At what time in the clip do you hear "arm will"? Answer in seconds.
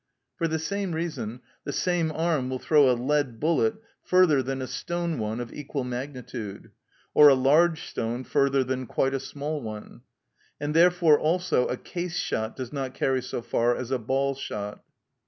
2.11-2.57